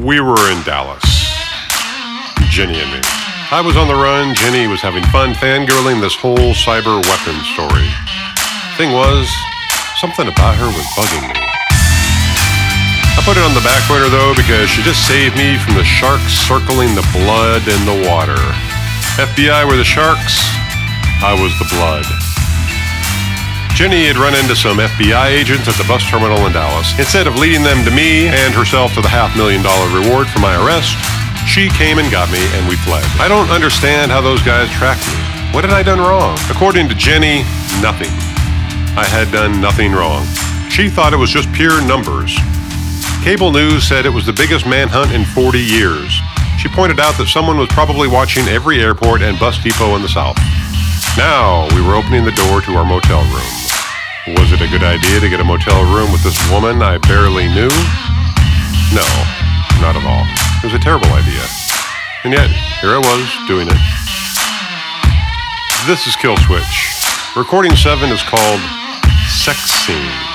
We 0.00 0.16
were 0.16 0.48
in 0.48 0.64
Dallas. 0.64 1.04
Jenny 2.48 2.80
and 2.80 2.88
me. 2.88 3.04
I 3.52 3.60
was 3.60 3.76
on 3.76 3.84
the 3.84 3.92
run. 3.92 4.32
Jenny 4.32 4.64
was 4.64 4.80
having 4.80 5.04
fun 5.12 5.36
fangirling 5.36 6.00
this 6.00 6.16
whole 6.16 6.56
cyber 6.56 7.04
weapon 7.04 7.36
story. 7.52 7.84
Thing 8.80 8.96
was, 8.96 9.28
something 10.00 10.24
about 10.24 10.56
her 10.56 10.72
was 10.72 10.88
bugging 10.96 11.28
me. 11.28 11.36
I 11.36 13.20
put 13.28 13.36
it 13.36 13.44
on 13.44 13.52
the 13.52 13.60
back 13.60 13.84
burner 13.92 14.08
though 14.08 14.32
because 14.32 14.72
she 14.72 14.80
just 14.80 15.04
saved 15.04 15.36
me 15.36 15.60
from 15.60 15.76
the 15.76 15.84
sharks 15.84 16.32
circling 16.48 16.96
the 16.96 17.04
blood 17.12 17.68
in 17.68 17.84
the 17.84 18.08
water. 18.08 18.40
FBI 19.20 19.68
were 19.68 19.76
the 19.76 19.84
sharks, 19.84 20.40
I 21.20 21.36
was 21.36 21.52
the 21.60 21.68
blood. 21.76 22.08
Jenny 23.80 24.12
had 24.12 24.20
run 24.20 24.36
into 24.36 24.52
some 24.52 24.76
FBI 24.76 25.32
agents 25.32 25.64
at 25.64 25.72
the 25.80 25.88
bus 25.88 26.04
terminal 26.04 26.36
in 26.44 26.52
Dallas. 26.52 26.92
Instead 27.00 27.24
of 27.24 27.40
leading 27.40 27.64
them 27.64 27.80
to 27.88 27.90
me 27.90 28.28
and 28.28 28.52
herself 28.52 28.92
to 28.92 29.00
the 29.00 29.08
half 29.08 29.32
million 29.40 29.64
dollar 29.64 29.88
reward 29.88 30.28
for 30.28 30.36
my 30.36 30.52
arrest, 30.60 30.92
she 31.48 31.72
came 31.80 31.96
and 31.96 32.12
got 32.12 32.28
me 32.28 32.44
and 32.60 32.68
we 32.68 32.76
fled. 32.84 33.00
I 33.16 33.24
don't 33.24 33.48
understand 33.48 34.12
how 34.12 34.20
those 34.20 34.44
guys 34.44 34.68
tracked 34.76 35.00
me. 35.08 35.16
What 35.56 35.64
had 35.64 35.72
I 35.72 35.80
done 35.80 35.96
wrong? 35.96 36.36
According 36.52 36.92
to 36.92 36.94
Jenny, 36.94 37.40
nothing. 37.80 38.12
I 39.00 39.08
had 39.08 39.32
done 39.32 39.64
nothing 39.64 39.96
wrong. 39.96 40.28
She 40.68 40.92
thought 40.92 41.16
it 41.16 41.22
was 41.22 41.32
just 41.32 41.48
pure 41.56 41.80
numbers. 41.80 42.36
Cable 43.24 43.48
news 43.48 43.88
said 43.88 44.04
it 44.04 44.12
was 44.12 44.28
the 44.28 44.36
biggest 44.36 44.68
manhunt 44.68 45.16
in 45.16 45.24
40 45.24 45.56
years. 45.56 46.12
She 46.60 46.68
pointed 46.68 47.00
out 47.00 47.16
that 47.16 47.32
someone 47.32 47.56
was 47.56 47.72
probably 47.72 48.12
watching 48.12 48.44
every 48.44 48.84
airport 48.84 49.24
and 49.24 49.40
bus 49.40 49.56
depot 49.56 49.96
in 49.96 50.04
the 50.04 50.12
South. 50.12 50.36
Now 51.16 51.64
we 51.72 51.80
were 51.80 51.96
opening 51.96 52.28
the 52.28 52.36
door 52.36 52.60
to 52.60 52.76
our 52.76 52.84
motel 52.84 53.24
room. 53.32 53.59
Was 54.38 54.52
it 54.52 54.60
a 54.60 54.68
good 54.68 54.82
idea 54.82 55.18
to 55.20 55.28
get 55.28 55.40
a 55.40 55.44
motel 55.44 55.82
room 55.94 56.12
with 56.12 56.22
this 56.22 56.38
woman 56.50 56.82
I 56.82 56.98
barely 56.98 57.48
knew? 57.48 57.72
No, 58.94 59.06
not 59.80 59.96
at 59.96 60.04
all. 60.06 60.26
It 60.62 60.64
was 60.64 60.74
a 60.74 60.78
terrible 60.78 61.08
idea. 61.08 61.42
And 62.22 62.32
yet, 62.32 62.50
here 62.80 62.90
I 62.90 62.98
was, 62.98 63.48
doing 63.48 63.66
it. 63.66 63.80
This 65.86 66.06
is 66.06 66.14
Kill 66.16 66.36
Switch. 66.36 66.90
Recording 67.36 67.74
7 67.74 68.10
is 68.10 68.22
called 68.22 68.60
Sex 69.26 69.58
Scene. 69.86 70.30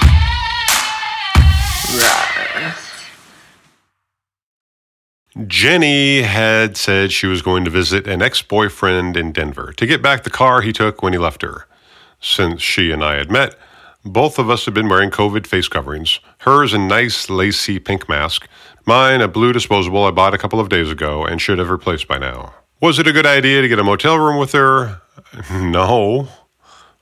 Jenny 5.47 6.21
had 6.21 6.77
said 6.77 7.11
she 7.11 7.27
was 7.27 7.41
going 7.41 7.65
to 7.65 7.69
visit 7.69 8.07
an 8.07 8.21
ex 8.21 8.41
boyfriend 8.41 9.17
in 9.17 9.31
Denver 9.31 9.73
to 9.73 9.85
get 9.85 10.01
back 10.01 10.23
the 10.23 10.29
car 10.29 10.61
he 10.61 10.71
took 10.71 11.03
when 11.03 11.13
he 11.13 11.19
left 11.19 11.41
her. 11.41 11.67
Since 12.21 12.61
she 12.61 12.91
and 12.91 13.03
I 13.03 13.15
had 13.15 13.29
met, 13.29 13.55
both 14.05 14.37
of 14.37 14.49
us 14.51 14.65
have 14.65 14.73
been 14.73 14.87
wearing 14.87 15.09
COVID 15.09 15.47
face 15.47 15.67
coverings. 15.67 16.19
Hers 16.39 16.73
a 16.73 16.77
nice 16.77 17.29
lacy 17.29 17.79
pink 17.79 18.07
mask, 18.07 18.47
mine 18.85 19.19
a 19.19 19.27
blue 19.27 19.51
disposable 19.51 20.05
I 20.05 20.11
bought 20.11 20.35
a 20.35 20.37
couple 20.37 20.59
of 20.59 20.69
days 20.69 20.91
ago 20.91 21.25
and 21.25 21.41
should 21.41 21.57
have 21.57 21.71
replaced 21.71 22.07
by 22.07 22.19
now. 22.19 22.53
Was 22.81 22.99
it 22.99 23.07
a 23.07 23.13
good 23.13 23.25
idea 23.25 23.61
to 23.61 23.67
get 23.67 23.79
a 23.79 23.83
motel 23.83 24.17
room 24.17 24.37
with 24.37 24.51
her? 24.51 25.01
No. 25.51 26.27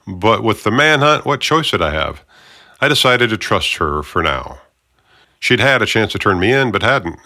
But 0.05 0.43
with 0.43 0.63
the 0.63 0.71
manhunt, 0.71 1.25
what 1.25 1.41
choice 1.41 1.71
did 1.71 1.81
I 1.81 1.91
have? 1.91 2.23
I 2.79 2.87
decided 2.87 3.29
to 3.29 3.37
trust 3.37 3.75
her 3.75 4.03
for 4.03 4.21
now. 4.21 4.59
She'd 5.39 5.59
had 5.59 5.81
a 5.81 5.85
chance 5.85 6.11
to 6.11 6.19
turn 6.19 6.39
me 6.39 6.51
in, 6.51 6.71
but 6.71 6.83
hadn't. 6.83 7.19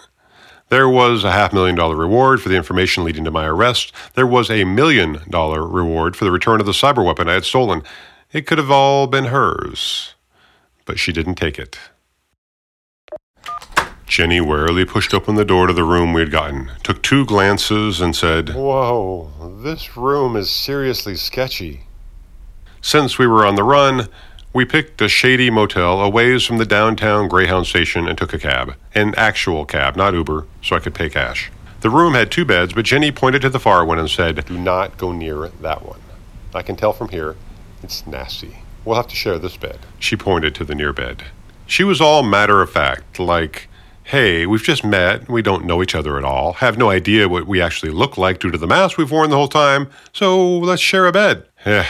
There 0.70 0.88
was 0.88 1.24
a 1.24 1.32
half 1.32 1.52
million 1.52 1.76
dollar 1.76 1.96
reward 1.96 2.40
for 2.40 2.48
the 2.48 2.56
information 2.56 3.04
leading 3.04 3.24
to 3.24 3.30
my 3.30 3.46
arrest. 3.46 3.92
There 4.14 4.26
was 4.26 4.50
a 4.50 4.64
million 4.64 5.20
dollar 5.28 5.66
reward 5.66 6.14
for 6.16 6.24
the 6.24 6.30
return 6.30 6.60
of 6.60 6.66
the 6.66 6.72
cyber 6.72 7.04
weapon 7.04 7.28
I 7.28 7.34
had 7.34 7.44
stolen. 7.44 7.82
It 8.30 8.46
could 8.46 8.58
have 8.58 8.70
all 8.70 9.06
been 9.06 9.26
hers, 9.26 10.14
but 10.84 10.98
she 10.98 11.12
didn't 11.12 11.36
take 11.36 11.58
it. 11.58 11.78
Jenny 14.04 14.38
warily 14.38 14.84
pushed 14.84 15.14
open 15.14 15.36
the 15.36 15.46
door 15.46 15.66
to 15.66 15.72
the 15.72 15.82
room 15.82 16.12
we 16.12 16.20
had 16.20 16.30
gotten, 16.30 16.70
took 16.82 17.02
two 17.02 17.24
glances, 17.24 18.02
and 18.02 18.14
said, 18.14 18.50
Whoa, 18.50 19.30
this 19.62 19.96
room 19.96 20.36
is 20.36 20.50
seriously 20.50 21.14
sketchy. 21.14 21.84
Since 22.82 23.18
we 23.18 23.26
were 23.26 23.46
on 23.46 23.54
the 23.54 23.64
run, 23.64 24.08
we 24.52 24.66
picked 24.66 25.00
a 25.00 25.08
shady 25.08 25.48
motel 25.48 26.02
a 26.02 26.08
ways 26.10 26.44
from 26.44 26.58
the 26.58 26.66
downtown 26.66 27.28
Greyhound 27.28 27.66
station 27.66 28.06
and 28.06 28.18
took 28.18 28.34
a 28.34 28.38
cab. 28.38 28.74
An 28.94 29.14
actual 29.16 29.64
cab, 29.64 29.96
not 29.96 30.12
Uber, 30.12 30.46
so 30.62 30.76
I 30.76 30.80
could 30.80 30.94
pay 30.94 31.08
cash. 31.08 31.50
The 31.80 31.90
room 31.90 32.12
had 32.12 32.30
two 32.30 32.44
beds, 32.44 32.74
but 32.74 32.84
Jenny 32.84 33.10
pointed 33.10 33.40
to 33.40 33.48
the 33.48 33.60
far 33.60 33.86
one 33.86 33.98
and 33.98 34.10
said, 34.10 34.44
Do 34.44 34.58
not 34.58 34.98
go 34.98 35.12
near 35.12 35.48
that 35.48 35.82
one. 35.82 36.00
I 36.54 36.60
can 36.60 36.76
tell 36.76 36.92
from 36.92 37.08
here 37.08 37.36
it's 37.82 38.06
nasty. 38.06 38.58
We'll 38.84 38.96
have 38.96 39.08
to 39.08 39.16
share 39.16 39.38
this 39.38 39.56
bed. 39.56 39.78
She 39.98 40.16
pointed 40.16 40.54
to 40.56 40.64
the 40.64 40.74
near 40.74 40.92
bed. 40.92 41.24
She 41.66 41.84
was 41.84 42.00
all 42.00 42.22
matter 42.22 42.62
of 42.62 42.70
fact, 42.70 43.18
like, 43.18 43.68
Hey, 44.08 44.46
we've 44.46 44.62
just 44.62 44.84
met. 44.84 45.28
We 45.28 45.42
don't 45.42 45.66
know 45.66 45.82
each 45.82 45.94
other 45.94 46.16
at 46.16 46.24
all. 46.24 46.54
Have 46.54 46.78
no 46.78 46.88
idea 46.88 47.28
what 47.28 47.46
we 47.46 47.60
actually 47.60 47.92
look 47.92 48.16
like 48.16 48.38
due 48.40 48.50
to 48.50 48.56
the 48.56 48.66
mask 48.66 48.96
we've 48.96 49.10
worn 49.10 49.28
the 49.28 49.36
whole 49.36 49.48
time. 49.48 49.90
So 50.14 50.60
let's 50.60 50.80
share 50.80 51.06
a 51.06 51.12
bed. 51.12 51.46
Eh, 51.66 51.84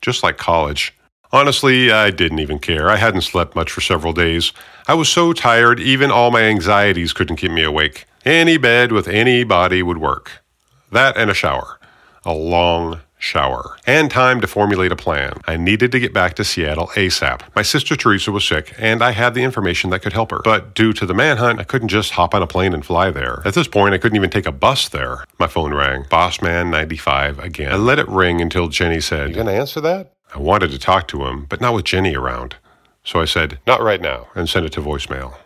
just 0.00 0.22
like 0.22 0.36
college. 0.36 0.94
Honestly, 1.32 1.90
I 1.90 2.10
didn't 2.12 2.38
even 2.38 2.60
care. 2.60 2.88
I 2.88 2.94
hadn't 2.94 3.22
slept 3.22 3.56
much 3.56 3.72
for 3.72 3.80
several 3.80 4.12
days. 4.12 4.52
I 4.86 4.94
was 4.94 5.08
so 5.08 5.32
tired, 5.32 5.80
even 5.80 6.12
all 6.12 6.30
my 6.30 6.42
anxieties 6.42 7.12
couldn't 7.12 7.34
keep 7.34 7.50
me 7.50 7.64
awake. 7.64 8.06
Any 8.24 8.58
bed 8.58 8.92
with 8.92 9.08
any 9.08 9.42
body 9.42 9.82
would 9.82 9.98
work. 9.98 10.44
That 10.92 11.16
and 11.16 11.32
a 11.32 11.34
shower. 11.34 11.80
A 12.24 12.32
long 12.32 13.00
shower. 13.18 13.76
And 13.86 14.10
time 14.10 14.40
to 14.40 14.46
formulate 14.46 14.92
a 14.92 14.96
plan. 14.96 15.40
I 15.46 15.56
needed 15.56 15.92
to 15.92 16.00
get 16.00 16.12
back 16.12 16.34
to 16.34 16.44
Seattle 16.44 16.88
ASAP. 16.88 17.40
My 17.54 17.62
sister 17.62 17.96
Teresa 17.96 18.32
was 18.32 18.46
sick, 18.46 18.74
and 18.78 19.02
I 19.02 19.12
had 19.12 19.34
the 19.34 19.42
information 19.42 19.90
that 19.90 20.00
could 20.00 20.12
help 20.12 20.30
her. 20.30 20.40
But 20.44 20.74
due 20.74 20.92
to 20.94 21.06
the 21.06 21.14
manhunt, 21.14 21.60
I 21.60 21.64
couldn't 21.64 21.88
just 21.88 22.12
hop 22.12 22.34
on 22.34 22.42
a 22.42 22.46
plane 22.46 22.74
and 22.74 22.84
fly 22.84 23.10
there. 23.10 23.42
At 23.44 23.54
this 23.54 23.68
point, 23.68 23.94
I 23.94 23.98
couldn't 23.98 24.16
even 24.16 24.30
take 24.30 24.46
a 24.46 24.52
bus 24.52 24.88
there. 24.88 25.24
My 25.38 25.46
phone 25.46 25.74
rang. 25.74 26.04
Bossman 26.04 26.70
95 26.70 27.38
again. 27.38 27.72
I 27.72 27.76
let 27.76 27.98
it 27.98 28.08
ring 28.08 28.40
until 28.40 28.68
Jenny 28.68 29.00
said, 29.00 29.30
You 29.30 29.36
gonna 29.36 29.52
answer 29.52 29.80
that? 29.80 30.12
I 30.34 30.38
wanted 30.38 30.70
to 30.72 30.78
talk 30.78 31.08
to 31.08 31.24
him, 31.26 31.46
but 31.48 31.60
not 31.60 31.74
with 31.74 31.84
Jenny 31.84 32.14
around. 32.14 32.56
So 33.04 33.20
I 33.20 33.24
said, 33.24 33.58
Not 33.66 33.80
right 33.80 34.00
now, 34.00 34.28
and 34.34 34.48
sent 34.48 34.66
it 34.66 34.72
to 34.72 34.80
voicemail. 34.80 35.36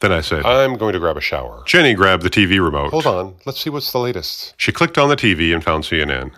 Then 0.00 0.12
I 0.12 0.20
said, 0.20 0.46
I'm 0.46 0.76
going 0.76 0.92
to 0.92 1.00
grab 1.00 1.16
a 1.16 1.20
shower. 1.20 1.64
Jenny 1.66 1.92
grabbed 1.92 2.22
the 2.22 2.30
TV 2.30 2.64
remote. 2.64 2.90
Hold 2.90 3.06
on, 3.06 3.34
let's 3.46 3.60
see 3.60 3.68
what's 3.68 3.90
the 3.90 3.98
latest. 3.98 4.54
She 4.56 4.70
clicked 4.70 4.96
on 4.96 5.08
the 5.08 5.16
TV 5.16 5.52
and 5.52 5.62
found 5.62 5.82
CNN. 5.82 6.30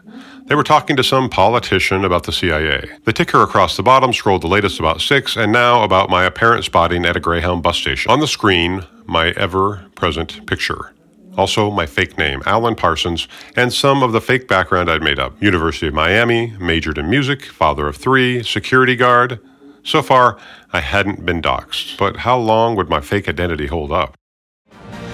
They 0.51 0.57
were 0.57 0.65
talking 0.65 0.97
to 0.97 1.05
some 1.05 1.31
politician 1.31 2.05
about 2.05 2.25
the 2.25 2.33
CIA. 2.33 2.85
The 3.05 3.13
ticker 3.13 3.41
across 3.41 3.77
the 3.77 3.85
bottom 3.85 4.13
scrolled 4.13 4.43
the 4.43 4.49
latest 4.49 4.81
about 4.81 5.01
Styx, 5.01 5.37
and 5.37 5.53
now 5.53 5.85
about 5.85 6.11
my 6.11 6.25
apparent 6.25 6.65
spotting 6.65 7.07
at 7.07 7.17
a 7.17 7.21
Greyhound 7.21 7.63
bus 7.63 7.77
station. 7.77 8.11
On 8.11 8.19
the 8.19 8.27
screen, 8.27 8.85
my 9.07 9.29
ever 9.37 9.87
present 9.95 10.45
picture. 10.49 10.93
Also, 11.39 11.71
my 11.71 11.87
fake 11.87 12.19
name, 12.19 12.43
Alan 12.47 12.75
Parsons, 12.75 13.29
and 13.55 13.73
some 13.73 14.03
of 14.03 14.11
the 14.11 14.21
fake 14.21 14.49
background 14.49 14.91
I'd 14.91 15.05
made 15.05 15.21
up. 15.21 15.41
University 15.41 15.87
of 15.87 15.95
Miami, 15.95 16.53
majored 16.59 16.99
in 16.99 17.09
music, 17.09 17.45
father 17.45 17.87
of 17.87 17.97
three, 17.97 18.43
security 18.43 18.97
guard. 18.97 19.39
So 19.85 20.03
far, 20.03 20.37
I 20.73 20.81
hadn't 20.81 21.25
been 21.25 21.41
doxxed. 21.41 21.97
But 21.97 22.17
how 22.17 22.37
long 22.37 22.75
would 22.75 22.89
my 22.89 23.01
fake 23.01 23.29
identity 23.29 23.69
hold 23.69 23.93
up? 23.93 24.17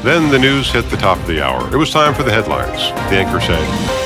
Then 0.00 0.30
the 0.30 0.38
news 0.38 0.72
hit 0.72 0.88
the 0.88 0.96
top 0.96 1.18
of 1.18 1.26
the 1.26 1.44
hour. 1.44 1.70
It 1.74 1.76
was 1.76 1.90
time 1.90 2.14
for 2.14 2.22
the 2.22 2.32
headlines. 2.32 2.88
The 3.10 3.18
anchor 3.18 3.38
said, 3.42 4.05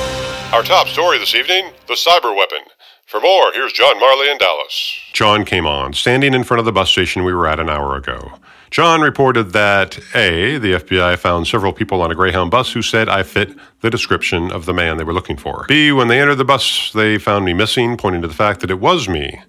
Our 0.53 0.63
top 0.63 0.89
story 0.89 1.17
this 1.17 1.33
evening 1.33 1.71
the 1.87 1.93
cyber 1.93 2.35
weapon. 2.35 2.59
For 3.05 3.21
more, 3.21 3.53
here's 3.53 3.71
John 3.71 3.97
Marley 4.01 4.29
in 4.29 4.37
Dallas. 4.37 4.99
John 5.13 5.45
came 5.45 5.65
on, 5.65 5.93
standing 5.93 6.33
in 6.33 6.43
front 6.43 6.59
of 6.59 6.65
the 6.65 6.73
bus 6.73 6.91
station 6.91 7.23
we 7.23 7.33
were 7.33 7.47
at 7.47 7.61
an 7.61 7.69
hour 7.69 7.95
ago. 7.95 8.33
John 8.69 8.99
reported 8.99 9.53
that 9.53 9.97
A, 10.13 10.57
the 10.57 10.73
FBI 10.73 11.17
found 11.17 11.47
several 11.47 11.71
people 11.71 12.01
on 12.01 12.11
a 12.11 12.15
Greyhound 12.15 12.51
bus 12.51 12.73
who 12.73 12.81
said 12.81 13.07
I 13.07 13.23
fit 13.23 13.55
the 13.79 13.89
description 13.89 14.51
of 14.51 14.65
the 14.65 14.73
man 14.73 14.97
they 14.97 15.05
were 15.05 15.13
looking 15.13 15.37
for. 15.37 15.65
B, 15.69 15.93
when 15.93 16.09
they 16.09 16.19
entered 16.19 16.35
the 16.35 16.43
bus, 16.43 16.91
they 16.91 17.17
found 17.17 17.45
me 17.45 17.53
missing, 17.53 17.95
pointing 17.95 18.21
to 18.21 18.27
the 18.27 18.33
fact 18.33 18.59
that 18.59 18.71
it 18.71 18.81
was 18.81 19.07
me. 19.07 19.41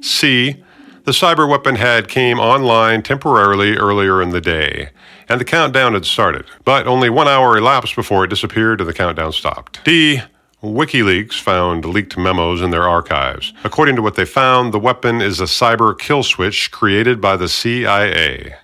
C, 0.00 0.62
the 1.04 1.12
cyber 1.12 1.48
weapon 1.48 1.76
had 1.76 2.08
came 2.08 2.38
online 2.38 3.02
temporarily 3.02 3.76
earlier 3.76 4.20
in 4.22 4.30
the 4.30 4.40
day, 4.40 4.90
and 5.28 5.40
the 5.40 5.44
countdown 5.44 5.94
had 5.94 6.04
started, 6.04 6.44
but 6.64 6.86
only 6.86 7.10
one 7.10 7.28
hour 7.28 7.56
elapsed 7.56 7.96
before 7.96 8.24
it 8.24 8.28
disappeared 8.28 8.80
and 8.80 8.88
the 8.88 8.94
countdown 8.94 9.32
stopped. 9.32 9.84
D, 9.84 10.20
WikiLeaks 10.62 11.40
found 11.40 11.86
leaked 11.86 12.18
memos 12.18 12.60
in 12.60 12.70
their 12.70 12.86
archives. 12.86 13.54
According 13.64 13.96
to 13.96 14.02
what 14.02 14.16
they 14.16 14.26
found, 14.26 14.74
the 14.74 14.78
weapon 14.78 15.22
is 15.22 15.40
a 15.40 15.44
cyber 15.44 15.98
kill 15.98 16.22
switch 16.22 16.70
created 16.70 17.20
by 17.20 17.36
the 17.36 17.48
CIA. 17.48 18.54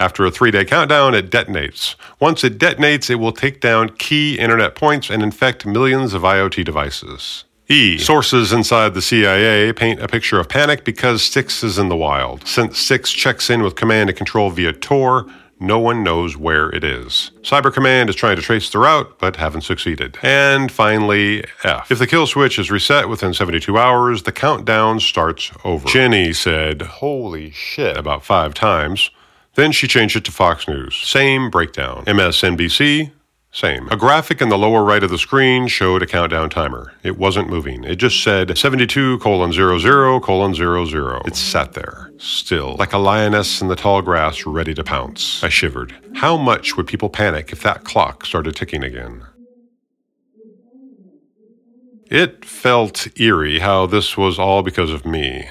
After 0.00 0.24
a 0.24 0.30
three 0.30 0.50
day 0.50 0.64
countdown, 0.64 1.14
it 1.14 1.30
detonates. 1.30 1.94
Once 2.20 2.42
it 2.44 2.58
detonates, 2.58 3.10
it 3.10 3.16
will 3.16 3.32
take 3.32 3.60
down 3.60 3.90
key 3.90 4.38
internet 4.38 4.74
points 4.74 5.10
and 5.10 5.22
infect 5.22 5.66
millions 5.66 6.14
of 6.14 6.22
IoT 6.22 6.64
devices. 6.64 7.44
E. 7.70 7.98
Sources 7.98 8.50
inside 8.50 8.94
the 8.94 9.02
CIA 9.02 9.74
paint 9.74 10.00
a 10.00 10.08
picture 10.08 10.40
of 10.40 10.48
panic 10.48 10.84
because 10.84 11.22
Styx 11.22 11.62
is 11.62 11.78
in 11.78 11.90
the 11.90 11.96
wild. 11.96 12.46
Since 12.46 12.78
Styx 12.78 13.12
checks 13.12 13.50
in 13.50 13.62
with 13.62 13.76
command 13.76 14.08
and 14.08 14.16
control 14.16 14.48
via 14.48 14.72
Tor, 14.72 15.26
no 15.60 15.78
one 15.78 16.02
knows 16.02 16.34
where 16.34 16.70
it 16.70 16.82
is. 16.82 17.30
Cyber 17.42 17.70
Command 17.72 18.08
is 18.08 18.16
trying 18.16 18.36
to 18.36 18.42
trace 18.42 18.70
the 18.70 18.78
route, 18.78 19.18
but 19.18 19.36
haven't 19.36 19.62
succeeded. 19.62 20.16
And 20.22 20.72
finally, 20.72 21.44
F. 21.62 21.90
If 21.90 21.98
the 21.98 22.06
kill 22.06 22.26
switch 22.26 22.58
is 22.58 22.70
reset 22.70 23.08
within 23.08 23.34
72 23.34 23.76
hours, 23.76 24.22
the 24.22 24.32
countdown 24.32 25.00
starts 25.00 25.50
over. 25.64 25.86
Jenny 25.88 26.32
said, 26.32 26.80
Holy 26.80 27.50
shit, 27.50 27.98
about 27.98 28.24
five 28.24 28.54
times. 28.54 29.10
Then 29.56 29.72
she 29.72 29.88
changed 29.88 30.16
it 30.16 30.24
to 30.24 30.32
Fox 30.32 30.68
News. 30.68 30.96
Same 30.96 31.50
breakdown. 31.50 32.04
MSNBC, 32.06 33.10
same. 33.58 33.88
A 33.90 33.96
graphic 33.96 34.40
in 34.40 34.48
the 34.48 34.56
lower 34.56 34.84
right 34.84 35.02
of 35.02 35.10
the 35.10 35.18
screen 35.18 35.66
showed 35.66 36.02
a 36.02 36.06
countdown 36.06 36.48
timer. 36.48 36.92
It 37.02 37.18
wasn't 37.18 37.50
moving. 37.50 37.84
It 37.84 37.96
just 37.96 38.22
said 38.22 38.56
72 38.56 39.18
colon 39.18 39.52
00 39.52 40.20
colon 40.20 40.54
00. 40.54 41.22
It 41.26 41.36
sat 41.36 41.72
there, 41.72 42.12
still, 42.18 42.76
like 42.76 42.92
a 42.92 42.98
lioness 42.98 43.60
in 43.60 43.68
the 43.68 43.76
tall 43.76 44.00
grass 44.00 44.46
ready 44.46 44.74
to 44.74 44.84
pounce. 44.84 45.42
I 45.42 45.48
shivered. 45.48 45.94
How 46.14 46.36
much 46.36 46.76
would 46.76 46.86
people 46.86 47.10
panic 47.10 47.52
if 47.52 47.62
that 47.62 47.84
clock 47.84 48.24
started 48.24 48.54
ticking 48.54 48.84
again? 48.84 49.24
It 52.10 52.44
felt 52.44 53.06
eerie 53.20 53.58
how 53.58 53.86
this 53.86 54.16
was 54.16 54.38
all 54.38 54.62
because 54.62 54.90
of 54.90 55.04
me. 55.04 55.50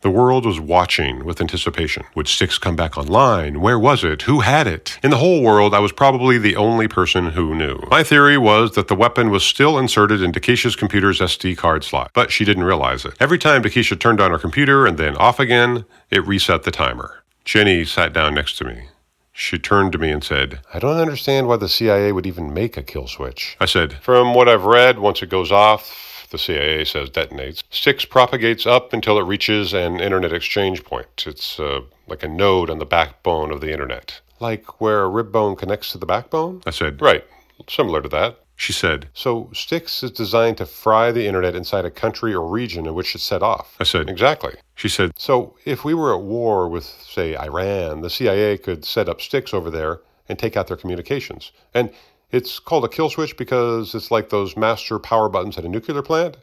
The 0.00 0.10
world 0.10 0.46
was 0.46 0.60
watching 0.60 1.24
with 1.24 1.40
anticipation. 1.40 2.04
Would 2.14 2.28
Styx 2.28 2.56
come 2.56 2.76
back 2.76 2.96
online? 2.96 3.60
Where 3.60 3.80
was 3.80 4.04
it? 4.04 4.22
Who 4.22 4.40
had 4.40 4.68
it? 4.68 4.96
In 5.02 5.10
the 5.10 5.16
whole 5.16 5.42
world, 5.42 5.74
I 5.74 5.80
was 5.80 5.90
probably 5.90 6.38
the 6.38 6.54
only 6.54 6.86
person 6.86 7.30
who 7.30 7.52
knew. 7.52 7.80
My 7.90 8.04
theory 8.04 8.38
was 8.38 8.76
that 8.76 8.86
the 8.86 8.94
weapon 8.94 9.30
was 9.30 9.42
still 9.42 9.76
inserted 9.76 10.22
into 10.22 10.38
Keisha's 10.38 10.76
computer's 10.76 11.18
SD 11.18 11.56
card 11.56 11.82
slot, 11.82 12.12
but 12.14 12.30
she 12.30 12.44
didn't 12.44 12.62
realize 12.62 13.04
it. 13.04 13.14
Every 13.18 13.38
time 13.38 13.60
Keisha 13.64 13.98
turned 13.98 14.20
on 14.20 14.30
her 14.30 14.38
computer 14.38 14.86
and 14.86 14.98
then 14.98 15.16
off 15.16 15.40
again, 15.40 15.84
it 16.12 16.24
reset 16.28 16.62
the 16.62 16.70
timer. 16.70 17.24
Jenny 17.44 17.84
sat 17.84 18.12
down 18.12 18.34
next 18.34 18.56
to 18.58 18.64
me. 18.64 18.90
She 19.32 19.58
turned 19.58 19.90
to 19.92 19.98
me 19.98 20.12
and 20.12 20.22
said, 20.22 20.60
I 20.72 20.78
don't 20.78 21.00
understand 21.00 21.48
why 21.48 21.56
the 21.56 21.68
CIA 21.68 22.12
would 22.12 22.26
even 22.26 22.54
make 22.54 22.76
a 22.76 22.84
kill 22.84 23.08
switch. 23.08 23.56
I 23.60 23.66
said, 23.66 23.94
From 23.94 24.32
what 24.32 24.48
I've 24.48 24.64
read, 24.64 25.00
once 25.00 25.22
it 25.22 25.28
goes 25.28 25.50
off, 25.50 26.07
the 26.30 26.38
CIA 26.38 26.84
says 26.84 27.10
detonates. 27.10 27.62
Styx 27.70 28.04
propagates 28.04 28.66
up 28.66 28.92
until 28.92 29.18
it 29.18 29.24
reaches 29.24 29.72
an 29.72 30.00
internet 30.00 30.32
exchange 30.32 30.84
point. 30.84 31.24
It's 31.26 31.58
uh, 31.58 31.80
like 32.06 32.22
a 32.22 32.28
node 32.28 32.70
on 32.70 32.78
the 32.78 32.86
backbone 32.86 33.50
of 33.50 33.60
the 33.60 33.72
internet. 33.72 34.20
Like 34.40 34.80
where 34.80 35.02
a 35.02 35.08
rib 35.08 35.32
bone 35.32 35.56
connects 35.56 35.92
to 35.92 35.98
the 35.98 36.06
backbone? 36.06 36.62
I 36.66 36.70
said, 36.70 37.00
Right, 37.00 37.24
similar 37.68 38.02
to 38.02 38.08
that. 38.10 38.40
She 38.56 38.72
said, 38.72 39.08
So 39.14 39.50
Styx 39.54 40.02
is 40.02 40.10
designed 40.10 40.58
to 40.58 40.66
fry 40.66 41.12
the 41.12 41.26
internet 41.26 41.54
inside 41.54 41.84
a 41.84 41.90
country 41.90 42.34
or 42.34 42.46
region 42.46 42.86
in 42.86 42.94
which 42.94 43.14
it's 43.14 43.24
set 43.24 43.42
off. 43.42 43.76
I 43.78 43.84
said, 43.84 44.10
Exactly. 44.10 44.54
She 44.74 44.88
said, 44.88 45.12
So 45.16 45.56
if 45.64 45.84
we 45.84 45.94
were 45.94 46.14
at 46.14 46.22
war 46.22 46.68
with, 46.68 46.84
say, 46.84 47.36
Iran, 47.36 48.00
the 48.00 48.10
CIA 48.10 48.58
could 48.58 48.84
set 48.84 49.08
up 49.08 49.20
Styx 49.20 49.54
over 49.54 49.70
there 49.70 50.00
and 50.28 50.38
take 50.38 50.56
out 50.56 50.66
their 50.66 50.76
communications. 50.76 51.52
And 51.72 51.90
it's 52.30 52.58
called 52.58 52.84
a 52.84 52.88
kill 52.88 53.10
switch 53.10 53.36
because 53.36 53.94
it's 53.94 54.10
like 54.10 54.30
those 54.30 54.56
master 54.56 54.98
power 54.98 55.28
buttons 55.28 55.56
at 55.58 55.64
a 55.64 55.68
nuclear 55.68 56.02
plant. 56.02 56.36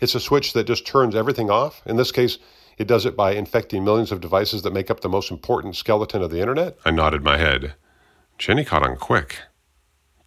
It's 0.00 0.14
a 0.14 0.20
switch 0.20 0.52
that 0.52 0.66
just 0.66 0.86
turns 0.86 1.14
everything 1.14 1.50
off. 1.50 1.82
In 1.86 1.96
this 1.96 2.12
case, 2.12 2.38
it 2.76 2.86
does 2.86 3.06
it 3.06 3.16
by 3.16 3.32
infecting 3.32 3.84
millions 3.84 4.12
of 4.12 4.20
devices 4.20 4.62
that 4.62 4.72
make 4.72 4.90
up 4.90 5.00
the 5.00 5.08
most 5.08 5.30
important 5.30 5.76
skeleton 5.76 6.22
of 6.22 6.30
the 6.30 6.40
internet. 6.40 6.76
I 6.84 6.90
nodded 6.90 7.22
my 7.22 7.38
head. 7.38 7.74
Jenny 8.38 8.64
caught 8.64 8.86
on 8.86 8.96
quick. 8.96 9.38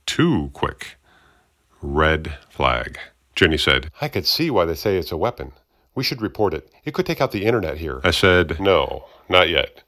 Too 0.07 0.50
quick. 0.53 0.97
Red 1.81 2.38
flag. 2.50 2.97
Jenny 3.35 3.57
said, 3.57 3.92
I 4.01 4.07
could 4.07 4.25
see 4.25 4.50
why 4.50 4.65
they 4.65 4.74
say 4.74 4.97
it's 4.97 5.12
a 5.12 5.18
weapon. 5.18 5.51
We 5.94 6.03
should 6.03 6.21
report 6.21 6.53
it. 6.53 6.71
It 6.83 6.94
could 6.94 7.06
take 7.06 7.21
out 7.21 7.31
the 7.31 7.45
internet 7.45 7.77
here. 7.77 8.01
I 8.03 8.12
said, 8.12 8.59
No, 8.59 9.06
not 9.30 9.50
yet. 9.50 9.83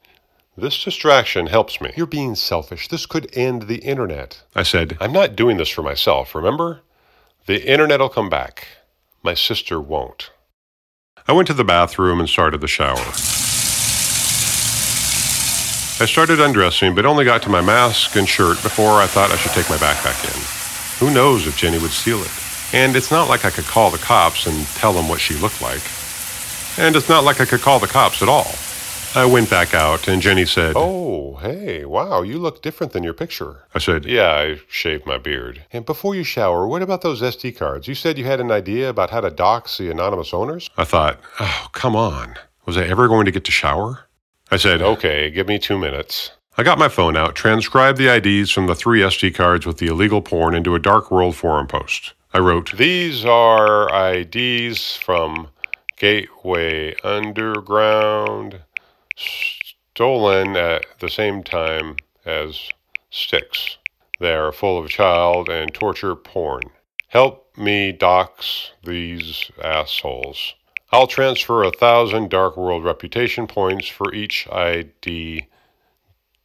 This 0.57 0.83
distraction 0.83 1.47
helps 1.47 1.79
me. 1.79 1.93
You're 1.95 2.05
being 2.05 2.35
selfish. 2.35 2.89
This 2.89 3.05
could 3.05 3.29
end 3.35 3.63
the 3.63 3.77
internet. 3.77 4.43
I 4.53 4.63
said, 4.63 4.97
I'm 4.99 5.13
not 5.13 5.37
doing 5.37 5.55
this 5.55 5.69
for 5.69 5.81
myself, 5.81 6.35
remember? 6.35 6.81
The 7.45 7.61
internet'll 7.61 8.09
come 8.09 8.29
back. 8.29 8.67
My 9.23 9.33
sister 9.33 9.79
won't. 9.79 10.31
I 11.25 11.31
went 11.31 11.47
to 11.47 11.53
the 11.53 11.63
bathroom 11.63 12.19
and 12.19 12.27
started 12.27 12.59
the 12.59 12.67
shower. 12.67 12.97
I 16.01 16.05
started 16.05 16.41
undressing, 16.41 16.95
but 16.95 17.05
only 17.05 17.23
got 17.23 17.41
to 17.43 17.49
my 17.49 17.61
mask 17.61 18.17
and 18.17 18.27
shirt 18.27 18.61
before 18.61 18.99
I 18.99 19.07
thought 19.07 19.31
I 19.31 19.37
should 19.37 19.53
take 19.53 19.69
my 19.69 19.77
backpack 19.77 20.25
in. 20.25 21.07
Who 21.07 21.13
knows 21.13 21.47
if 21.47 21.55
Jenny 21.55 21.77
would 21.77 21.91
steal 21.91 22.19
it? 22.19 22.31
And 22.73 22.97
it's 22.97 23.11
not 23.11 23.29
like 23.29 23.45
I 23.45 23.51
could 23.51 23.65
call 23.65 23.89
the 23.89 23.99
cops 23.99 24.47
and 24.47 24.65
tell 24.67 24.91
them 24.91 25.07
what 25.07 25.21
she 25.21 25.35
looked 25.35 25.61
like. 25.61 25.83
And 26.77 26.95
it's 26.97 27.07
not 27.07 27.23
like 27.23 27.39
I 27.39 27.45
could 27.45 27.61
call 27.61 27.79
the 27.79 27.87
cops 27.87 28.21
at 28.21 28.27
all. 28.27 28.51
I 29.13 29.25
went 29.25 29.49
back 29.49 29.73
out, 29.73 30.07
and 30.07 30.21
Jenny 30.21 30.45
said, 30.45 30.71
Oh, 30.77 31.35
hey, 31.41 31.83
wow, 31.83 32.21
you 32.21 32.39
look 32.39 32.61
different 32.61 32.93
than 32.93 33.03
your 33.03 33.13
picture. 33.13 33.65
I 33.75 33.79
said, 33.79 34.05
Yeah, 34.05 34.31
I 34.31 34.61
shaved 34.69 35.05
my 35.05 35.17
beard. 35.17 35.65
And 35.73 35.85
before 35.85 36.15
you 36.15 36.23
shower, 36.23 36.65
what 36.65 36.81
about 36.81 37.01
those 37.01 37.21
SD 37.21 37.57
cards? 37.57 37.89
You 37.89 37.95
said 37.95 38.17
you 38.17 38.23
had 38.23 38.39
an 38.39 38.51
idea 38.51 38.87
about 38.87 39.09
how 39.09 39.19
to 39.19 39.29
dox 39.29 39.77
the 39.77 39.91
anonymous 39.91 40.33
owners? 40.33 40.69
I 40.77 40.85
thought, 40.85 41.19
oh, 41.41 41.67
come 41.73 41.93
on. 41.93 42.35
Was 42.65 42.77
I 42.77 42.85
ever 42.85 43.09
going 43.09 43.25
to 43.25 43.31
get 43.31 43.43
to 43.45 43.51
shower? 43.51 44.07
I 44.49 44.55
said, 44.55 44.81
Okay, 44.81 45.29
give 45.29 45.47
me 45.47 45.59
two 45.59 45.77
minutes. 45.77 46.31
I 46.57 46.63
got 46.63 46.79
my 46.79 46.87
phone 46.87 47.17
out, 47.17 47.35
transcribed 47.35 47.97
the 47.97 48.07
IDs 48.07 48.49
from 48.49 48.67
the 48.67 48.75
three 48.75 49.01
SD 49.01 49.35
cards 49.35 49.65
with 49.65 49.77
the 49.77 49.87
illegal 49.87 50.21
porn 50.21 50.55
into 50.55 50.73
a 50.73 50.79
Dark 50.79 51.11
World 51.11 51.35
forum 51.35 51.67
post. 51.67 52.13
I 52.33 52.39
wrote, 52.39 52.77
These 52.77 53.25
are 53.25 53.89
IDs 54.13 54.95
from 54.95 55.49
Gateway 55.97 56.95
Underground 57.03 58.61
stolen 59.93 60.55
at 60.55 60.85
the 60.99 61.09
same 61.09 61.43
time 61.43 61.97
as 62.25 62.69
Styx. 63.09 63.77
They 64.19 64.33
are 64.33 64.51
full 64.51 64.77
of 64.77 64.89
child 64.89 65.49
and 65.49 65.73
torture 65.73 66.15
porn. 66.15 66.63
Help 67.07 67.57
me 67.57 67.91
dox 67.91 68.71
these 68.83 69.51
assholes. 69.63 70.53
I'll 70.91 71.07
transfer 71.07 71.63
a 71.63 71.71
thousand 71.71 72.29
Dark 72.29 72.57
World 72.57 72.83
reputation 72.83 73.47
points 73.47 73.87
for 73.87 74.13
each 74.13 74.47
ID 74.51 75.47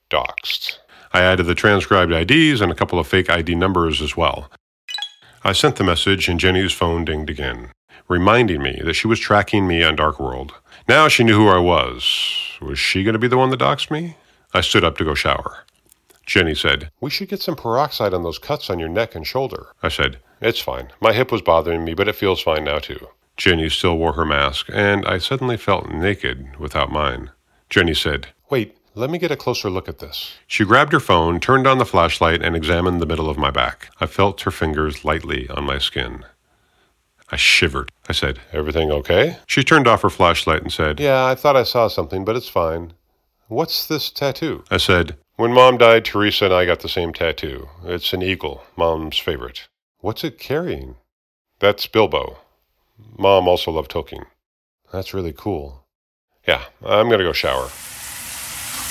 doxed. 0.09 0.79
I 1.13 1.21
added 1.21 1.45
the 1.45 1.55
transcribed 1.55 2.13
IDs 2.13 2.61
and 2.61 2.71
a 2.71 2.75
couple 2.75 2.99
of 2.99 3.07
fake 3.07 3.31
ID 3.31 3.55
numbers 3.55 4.01
as 4.01 4.17
well. 4.17 4.51
I 5.43 5.53
sent 5.53 5.77
the 5.77 5.85
message 5.85 6.29
and 6.29 6.41
Jenny's 6.41 6.73
phone 6.73 7.05
dinged 7.05 7.31
again, 7.31 7.71
reminding 8.09 8.63
me 8.63 8.81
that 8.85 8.95
she 8.95 9.07
was 9.07 9.21
tracking 9.21 9.67
me 9.67 9.83
on 9.83 9.97
Dark 9.97 10.19
World. 10.19 10.55
Now 10.89 11.09
she 11.09 11.25
knew 11.25 11.37
who 11.37 11.49
I 11.49 11.59
was. 11.59 12.46
Was 12.61 12.79
she 12.79 13.05
going 13.05 13.15
to 13.15 13.19
be 13.19 13.29
the 13.29 13.39
one 13.39 13.51
that 13.51 13.61
doxed 13.61 13.91
me? 13.91 14.17
I 14.55 14.61
stood 14.61 14.85
up 14.85 14.97
to 14.99 15.05
go 15.05 15.15
shower. 15.15 15.65
Jenny 16.25 16.55
said, 16.55 16.91
We 17.01 17.11
should 17.11 17.29
get 17.29 17.43
some 17.43 17.57
peroxide 17.57 18.13
on 18.13 18.23
those 18.23 18.39
cuts 18.39 18.69
on 18.69 18.79
your 18.79 18.89
neck 18.89 19.15
and 19.15 19.27
shoulder. 19.27 19.69
I 19.83 19.89
said, 19.89 20.19
It's 20.41 20.61
fine. 20.61 20.89
My 21.01 21.13
hip 21.13 21.31
was 21.31 21.43
bothering 21.43 21.85
me, 21.85 21.95
but 21.95 22.09
it 22.09 22.17
feels 22.17 22.43
fine 22.43 22.65
now, 22.65 22.79
too. 22.79 23.09
Jenny 23.37 23.69
still 23.69 23.97
wore 23.99 24.15
her 24.15 24.25
mask, 24.25 24.69
and 24.73 25.07
I 25.07 25.19
suddenly 25.19 25.57
felt 25.57 25.91
naked 25.91 26.59
without 26.59 26.91
mine. 26.91 27.31
Jenny 27.69 27.95
said, 27.95 28.29
Wait, 28.51 28.77
let 28.95 29.11
me 29.11 29.19
get 29.19 29.31
a 29.31 29.37
closer 29.37 29.69
look 29.69 29.89
at 29.89 29.99
this. 29.99 30.39
She 30.47 30.65
grabbed 30.65 30.93
her 30.93 31.01
phone, 31.01 31.39
turned 31.39 31.67
on 31.67 31.79
the 31.79 31.85
flashlight, 31.85 32.43
and 32.43 32.57
examined 32.57 33.01
the 33.01 33.07
middle 33.07 33.29
of 33.29 33.37
my 33.37 33.51
back. 33.51 33.91
I 34.01 34.07
felt 34.07 34.41
her 34.43 34.51
fingers 34.51 35.05
lightly 35.05 35.49
on 35.51 35.65
my 35.65 35.79
skin. 35.79 36.25
I 37.31 37.37
shivered. 37.37 37.91
I 38.09 38.13
said, 38.13 38.39
Everything 38.53 38.91
okay? 38.91 39.39
She 39.47 39.65
turned 39.65 39.89
off 39.89 40.03
her 40.03 40.11
flashlight 40.11 40.63
and 40.63 40.73
said, 40.73 41.01
Yeah, 41.01 41.25
I 41.27 41.35
thought 41.35 41.57
I 41.57 41.65
saw 41.65 41.89
something, 41.89 42.25
but 42.25 42.37
it's 42.37 42.49
fine. 42.49 42.93
What's 43.49 43.87
this 43.87 44.11
tattoo? 44.11 44.65
I 44.71 44.77
said, 44.77 45.17
When 45.37 45.53
Mom 45.53 45.79
died, 45.79 46.05
Teresa 46.05 46.47
and 46.47 46.55
I 46.55 46.67
got 46.67 46.81
the 46.81 46.89
same 46.89 47.13
tattoo. 47.13 47.69
It's 47.85 48.13
an 48.13 48.23
eagle, 48.23 48.65
Mom's 48.77 49.19
favorite. 49.19 49.69
What's 49.99 50.25
it 50.25 50.39
carrying? 50.39 50.97
That's 51.59 51.87
Bilbo. 51.87 52.39
Mom 53.19 53.49
also 53.49 53.71
loved 53.73 53.91
Tolkien. 53.91 54.27
That's 54.93 55.13
really 55.15 55.33
cool. 55.33 55.85
Yeah, 56.47 56.63
I'm 56.85 57.11
gonna 57.11 57.25
go 57.25 57.33
shower. 57.33 57.69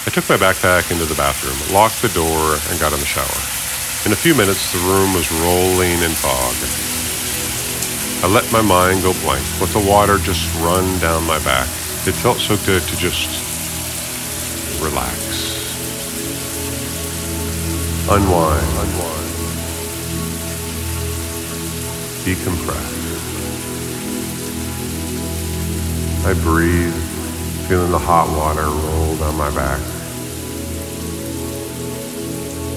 I 0.07 0.11
took 0.11 0.29
my 0.29 0.37
backpack 0.37 0.91
into 0.91 1.05
the 1.05 1.15
bathroom, 1.15 1.73
locked 1.73 2.01
the 2.01 2.09
door, 2.09 2.57
and 2.69 2.79
got 2.79 2.93
in 2.93 2.99
the 2.99 3.05
shower. 3.05 3.25
In 4.05 4.11
a 4.11 4.15
few 4.15 4.35
minutes, 4.35 4.71
the 4.71 4.79
room 4.79 5.13
was 5.13 5.31
rolling 5.31 6.01
in 6.03 6.11
fog. 6.11 6.94
I 8.23 8.27
let 8.27 8.51
my 8.51 8.61
mind 8.61 9.03
go 9.03 9.13
blank, 9.21 9.45
let 9.59 9.69
the 9.69 9.85
water 9.87 10.17
just 10.17 10.53
run 10.61 10.99
down 10.99 11.25
my 11.25 11.39
back. 11.43 11.67
It 12.07 12.13
felt 12.13 12.37
so 12.39 12.57
good 12.65 12.81
to 12.83 12.95
just 12.97 13.29
relax. 14.81 15.55
Unwind. 18.09 18.67
Unwind. 18.77 19.31
Decompress. 22.23 22.95
I 26.25 26.33
breathe, 26.33 26.93
feeling 27.67 27.91
the 27.91 27.99
hot 27.99 28.27
water 28.35 28.65
roll 28.65 29.15
down 29.17 29.35
my 29.37 29.51
back, 29.53 29.79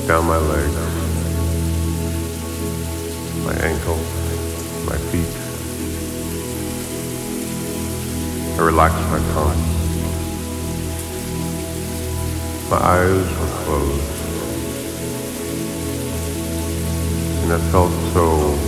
down 0.06 0.26
my 0.26 0.36
legs, 0.36 0.74
my 3.46 3.54
ankles, 3.64 4.17
I 8.58 8.62
relaxed 8.62 8.98
my 9.08 9.18
tongue. 9.34 9.56
My 12.68 12.76
eyes 12.76 13.38
were 13.38 13.64
closed. 13.64 14.02
And 17.44 17.52
I 17.52 17.58
felt 17.70 17.92
so. 18.12 18.58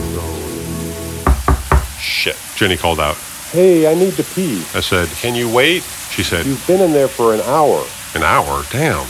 Shit. 1.98 2.36
Jenny 2.54 2.76
called 2.76 3.00
out. 3.00 3.16
Hey, 3.50 3.90
I 3.90 3.94
need 3.94 4.14
to 4.14 4.22
pee. 4.22 4.62
I 4.74 4.80
said, 4.80 5.08
Can 5.08 5.34
you 5.34 5.52
wait? 5.52 5.82
She 5.82 6.22
said, 6.22 6.46
You've 6.46 6.64
been 6.68 6.80
in 6.80 6.92
there 6.92 7.08
for 7.08 7.34
an 7.34 7.40
hour. 7.40 7.84
An 8.14 8.22
hour? 8.22 8.62
Damn. 8.70 9.00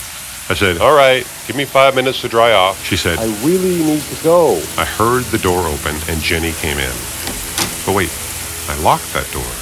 I 0.49 0.55
said, 0.55 0.79
All 0.79 0.97
right, 0.97 1.27
give 1.47 1.57
me 1.57 1.67
five 1.67 1.95
minutes 1.95 2.23
to 2.23 2.29
dry 2.29 2.53
off. 2.53 2.83
She 2.87 2.97
said, 2.97 3.19
I 3.19 3.27
really 3.45 3.85
need 3.85 4.01
to 4.01 4.25
go. 4.25 4.55
I 4.79 4.87
heard 4.87 5.25
the 5.25 5.39
door 5.39 5.67
open 5.67 5.95
and 6.09 6.23
Jenny 6.23 6.53
came 6.53 6.79
in. 6.79 6.95
But 7.85 7.95
wait, 7.95 8.11
I 8.67 8.81
locked 8.83 9.13
that 9.13 9.31
door. 9.31 9.60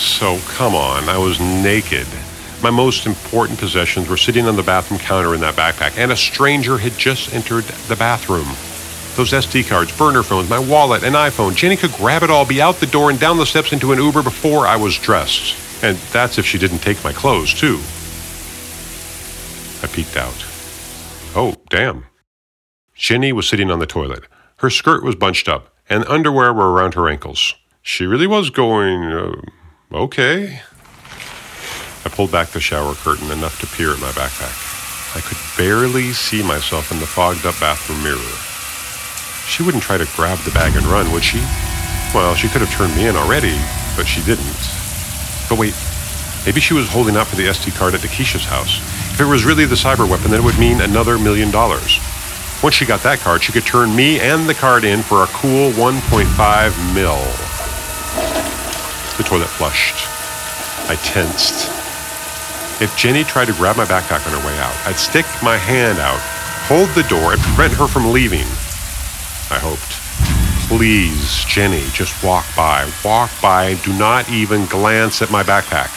So 0.00 0.38
come 0.46 0.74
on, 0.74 1.10
I 1.10 1.18
was 1.18 1.38
naked. 1.40 2.06
My 2.62 2.70
most 2.70 3.06
important 3.06 3.58
possessions 3.58 4.08
were 4.08 4.16
sitting 4.16 4.46
on 4.46 4.56
the 4.56 4.62
bathroom 4.62 4.98
counter 4.98 5.34
in 5.34 5.40
that 5.40 5.56
backpack, 5.56 5.98
and 5.98 6.10
a 6.10 6.16
stranger 6.16 6.78
had 6.78 6.96
just 6.96 7.34
entered 7.34 7.64
the 7.64 7.96
bathroom. 7.96 8.48
Those 9.16 9.32
SD 9.32 9.68
cards, 9.68 9.96
burner 9.96 10.22
phones, 10.22 10.48
my 10.48 10.58
wallet, 10.58 11.02
an 11.02 11.12
iPhone. 11.12 11.54
Jenny 11.54 11.76
could 11.76 11.92
grab 11.92 12.22
it 12.22 12.30
all, 12.30 12.46
be 12.46 12.62
out 12.62 12.76
the 12.76 12.86
door, 12.86 13.10
and 13.10 13.20
down 13.20 13.36
the 13.36 13.44
steps 13.44 13.74
into 13.74 13.92
an 13.92 13.98
Uber 13.98 14.22
before 14.22 14.66
I 14.66 14.76
was 14.76 14.96
dressed. 14.96 15.84
And 15.84 15.98
that's 16.12 16.38
if 16.38 16.46
she 16.46 16.56
didn't 16.56 16.78
take 16.78 17.04
my 17.04 17.12
clothes, 17.12 17.52
too. 17.52 17.78
I 19.82 19.86
peeked 19.92 20.16
out. 20.16 20.46
Oh, 21.36 21.56
damn. 21.68 22.06
Jenny 22.94 23.32
was 23.32 23.46
sitting 23.46 23.70
on 23.70 23.80
the 23.80 23.86
toilet. 23.86 24.24
Her 24.56 24.70
skirt 24.70 25.04
was 25.04 25.14
bunched 25.14 25.48
up, 25.48 25.74
and 25.90 26.06
underwear 26.06 26.54
were 26.54 26.72
around 26.72 26.94
her 26.94 27.06
ankles. 27.06 27.54
She 27.82 28.06
really 28.06 28.26
was 28.26 28.48
going, 28.48 29.04
uh, 29.04 29.40
okay. 29.92 30.60
I 32.04 32.08
pulled 32.08 32.32
back 32.32 32.48
the 32.48 32.60
shower 32.60 32.94
curtain 32.94 33.30
enough 33.30 33.60
to 33.60 33.66
peer 33.66 33.92
at 33.92 34.00
my 34.00 34.10
backpack. 34.12 35.16
I 35.16 35.20
could 35.20 35.38
barely 35.58 36.12
see 36.12 36.42
myself 36.42 36.92
in 36.92 37.00
the 37.00 37.06
fogged 37.06 37.44
up 37.44 37.58
bathroom 37.60 38.02
mirror. 38.02 38.36
She 39.46 39.62
wouldn't 39.62 39.82
try 39.82 39.98
to 39.98 40.06
grab 40.14 40.38
the 40.38 40.52
bag 40.52 40.76
and 40.76 40.86
run, 40.86 41.10
would 41.12 41.24
she? 41.24 41.40
Well, 42.14 42.34
she 42.34 42.48
could 42.48 42.60
have 42.60 42.70
turned 42.70 42.94
me 42.94 43.06
in 43.06 43.16
already, 43.16 43.58
but 43.96 44.06
she 44.06 44.22
didn't. 44.22 44.62
But 45.48 45.58
wait, 45.58 45.74
maybe 46.46 46.60
she 46.60 46.74
was 46.74 46.88
holding 46.88 47.16
out 47.16 47.26
for 47.26 47.36
the 47.36 47.46
SD 47.46 47.76
card 47.76 47.94
at 47.94 48.00
Takesha's 48.00 48.44
house. 48.44 48.78
If 49.12 49.20
it 49.20 49.26
was 49.26 49.44
really 49.44 49.66
the 49.66 49.74
cyber 49.74 50.08
weapon, 50.08 50.30
then 50.30 50.40
it 50.40 50.44
would 50.44 50.58
mean 50.58 50.80
another 50.80 51.18
million 51.18 51.50
dollars. 51.50 51.98
Once 52.62 52.74
she 52.74 52.86
got 52.86 53.02
that 53.02 53.18
card, 53.18 53.42
she 53.42 53.52
could 53.52 53.66
turn 53.66 53.94
me 53.94 54.20
and 54.20 54.48
the 54.48 54.54
card 54.54 54.84
in 54.84 55.02
for 55.02 55.24
a 55.24 55.26
cool 55.28 55.72
1.5 55.72 56.94
mil. 56.94 57.49
The 59.20 59.28
toilet 59.28 59.50
flushed. 59.50 60.08
I 60.88 60.96
tensed. 61.04 61.68
If 62.80 62.96
Jenny 62.96 63.22
tried 63.22 63.48
to 63.48 63.52
grab 63.52 63.76
my 63.76 63.84
backpack 63.84 64.26
on 64.26 64.32
her 64.32 64.46
way 64.46 64.58
out, 64.58 64.74
I'd 64.86 64.96
stick 64.96 65.26
my 65.42 65.58
hand 65.58 65.98
out, 65.98 66.18
hold 66.64 66.88
the 66.96 67.06
door, 67.06 67.34
and 67.34 67.40
prevent 67.42 67.74
her 67.74 67.86
from 67.86 68.12
leaving. 68.12 68.48
I 69.52 69.60
hoped. 69.60 70.00
Please, 70.72 71.44
Jenny, 71.44 71.84
just 71.92 72.24
walk 72.24 72.46
by. 72.56 72.90
Walk 73.04 73.30
by. 73.42 73.74
Do 73.84 73.92
not 73.98 74.30
even 74.30 74.64
glance 74.64 75.20
at 75.20 75.30
my 75.30 75.42
backpack. 75.42 75.92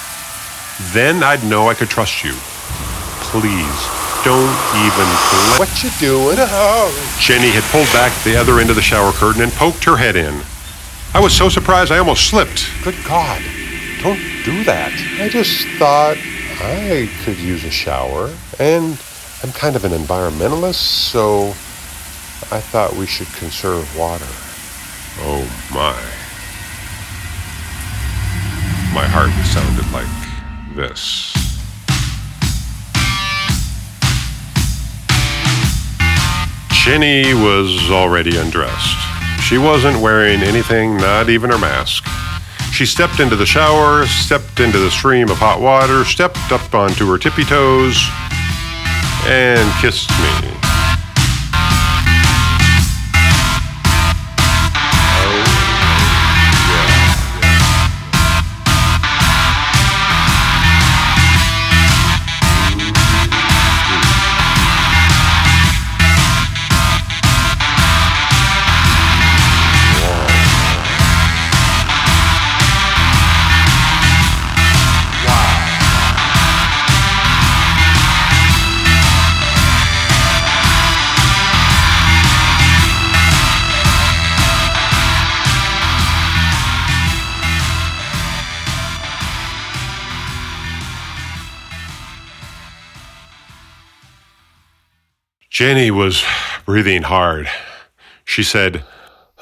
Then 0.92 1.24
I'd 1.24 1.46
know 1.46 1.70
I 1.70 1.76
could 1.76 1.90
trust 1.90 2.26
you. 2.26 2.34
Please, 3.32 3.80
don't 4.28 4.58
even 4.84 5.08
glance. 5.32 5.60
What 5.60 5.72
you 5.82 5.92
doing? 5.98 6.36
Oh. 6.40 6.92
Jenny 7.22 7.52
had 7.52 7.64
pulled 7.72 7.88
back 7.94 8.12
the 8.26 8.36
other 8.36 8.60
end 8.60 8.70
of 8.70 8.76
the 8.76 8.82
shower 8.82 9.14
curtain 9.14 9.44
and 9.44 9.52
poked 9.54 9.86
her 9.86 9.96
head 9.96 10.18
in. 10.18 10.44
I 11.16 11.20
was 11.20 11.32
so 11.38 11.48
surprised 11.48 11.92
I 11.92 12.00
almost 12.00 12.28
slipped. 12.28 12.66
Good 12.84 12.96
God, 13.06 13.40
don't 14.02 14.20
do 14.44 14.64
that. 14.64 14.92
I 15.22 15.30
just 15.30 15.68
thought 15.78 16.18
I 16.60 17.08
could 17.24 17.38
use 17.38 17.64
a 17.66 17.70
shower, 17.70 18.34
and 18.60 19.00
I'm 19.44 19.52
kind 19.52 19.76
of 19.76 19.86
an 19.86 19.92
environmentalist, 19.92 20.74
so 20.74 21.50
I 22.52 22.60
thought 22.60 22.96
we 22.96 23.06
should 23.06 23.28
conserve 23.28 23.96
water. 23.96 24.26
Oh 25.20 25.44
my. 25.72 25.94
My 28.92 29.06
heart 29.06 29.30
sounded 29.46 29.92
like 29.94 30.10
this. 30.76 31.32
Jenny 36.84 37.36
was 37.36 37.92
already 37.92 38.36
undressed. 38.36 39.13
She 39.44 39.58
wasn't 39.58 40.00
wearing 40.00 40.42
anything, 40.42 40.98
not 40.98 41.30
even 41.30 41.50
her 41.52 41.58
mask. 41.60 42.06
She 42.72 42.86
stepped 42.86 43.20
into 43.20 43.36
the 43.36 43.46
shower, 43.46 44.06
stepped 44.08 44.60
into 44.60 44.80
the 44.80 44.90
stream 44.90 45.30
of 45.30 45.38
hot 45.38 45.60
water, 45.60 46.06
stepped 46.06 46.52
up 46.52 46.74
onto 46.74 47.06
her 47.12 47.18
tippy 47.18 47.44
toes, 47.44 48.02
and 49.28 49.70
kissed 49.82 50.10
me. 50.10 50.63
Jenny 95.54 95.92
was 95.92 96.24
breathing 96.66 97.04
hard. 97.04 97.48
She 98.26 98.42
said, 98.42 98.84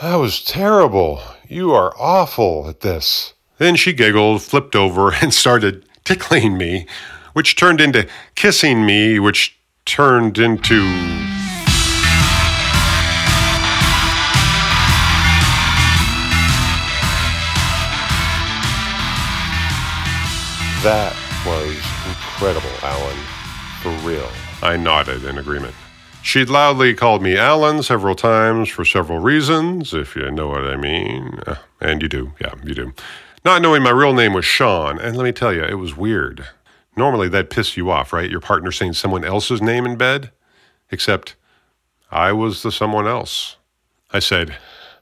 That 0.01 0.15
was 0.15 0.43
terrible. 0.43 1.21
You 1.47 1.71
are 1.71 1.95
awful 1.97 2.67
at 2.67 2.81
this. 2.81 3.33
Then 3.59 3.77
she 3.77 3.93
giggled, 3.93 4.41
flipped 4.41 4.75
over, 4.75 5.13
and 5.21 5.33
started 5.33 5.85
tickling 6.03 6.57
me, 6.57 6.85
which 7.31 7.55
turned 7.55 7.79
into 7.79 8.09
kissing 8.35 8.85
me, 8.85 9.19
which 9.19 9.57
turned 9.85 10.37
into. 10.37 10.81
That 20.83 21.15
was 21.45 21.77
incredible, 22.05 22.69
Alan. 22.83 23.17
For 23.81 23.91
real. 24.05 24.29
I 24.61 24.75
nodded 24.75 25.23
in 25.23 25.37
agreement. 25.37 25.73
She'd 26.23 26.49
loudly 26.49 26.93
called 26.93 27.21
me 27.23 27.35
Alan 27.35 27.81
several 27.83 28.15
times 28.15 28.69
for 28.69 28.85
several 28.85 29.19
reasons, 29.19 29.93
if 29.93 30.15
you 30.15 30.29
know 30.31 30.47
what 30.47 30.63
I 30.63 30.77
mean. 30.77 31.39
Uh, 31.47 31.55
and 31.79 32.01
you 32.01 32.07
do, 32.07 32.33
yeah, 32.39 32.53
you 32.63 32.73
do. 32.73 32.93
Not 33.43 33.61
knowing 33.61 33.81
my 33.81 33.89
real 33.89 34.13
name 34.13 34.33
was 34.33 34.45
Sean, 34.45 34.99
and 34.99 35.17
let 35.17 35.23
me 35.23 35.31
tell 35.31 35.51
you, 35.53 35.63
it 35.63 35.79
was 35.79 35.97
weird. 35.97 36.45
Normally 36.95 37.27
that'd 37.27 37.49
piss 37.49 37.75
you 37.75 37.89
off, 37.89 38.13
right? 38.13 38.29
Your 38.29 38.39
partner 38.39 38.71
saying 38.71 38.93
someone 38.93 39.25
else's 39.25 39.61
name 39.61 39.85
in 39.85 39.97
bed? 39.97 40.31
Except 40.91 41.35
I 42.11 42.33
was 42.33 42.61
the 42.61 42.71
someone 42.71 43.07
else. 43.07 43.55
I 44.11 44.19
said, 44.19 44.57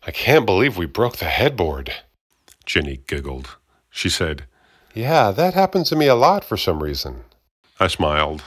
I 0.08 0.12
can't 0.12 0.46
believe 0.46 0.78
we 0.78 0.86
broke 0.86 1.18
the 1.18 1.26
headboard. 1.26 1.94
Jenny 2.66 3.02
giggled. 3.08 3.58
She 3.90 4.10
said, 4.10 4.46
Yeah, 4.94 5.32
that 5.32 5.54
happens 5.54 5.90
to 5.90 5.96
me 5.96 6.08
a 6.08 6.16
lot 6.16 6.46
for 6.46 6.56
some 6.56 6.82
reason. 6.82 7.24
I 7.80 7.88
smiled. 7.88 8.44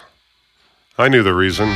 I 0.97 1.09
knew 1.09 1.23
the 1.23 1.35
reason. 1.35 1.69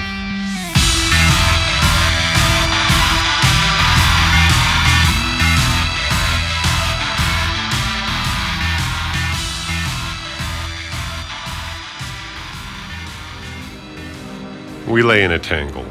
We 14.97 15.03
lay 15.03 15.25
in 15.25 15.33
a 15.33 15.39
tangle. 15.39 15.85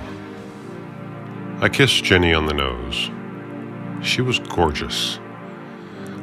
I 1.62 1.70
kissed 1.70 2.04
Jenny 2.04 2.34
on 2.34 2.48
the 2.48 2.56
nose. 2.56 3.12
She 4.04 4.24
was 4.24 4.40
gorgeous. 4.40 5.20